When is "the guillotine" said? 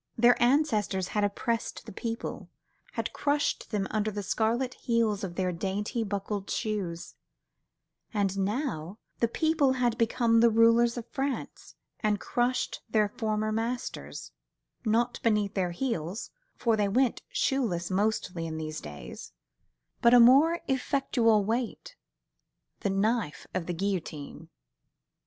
23.67-24.49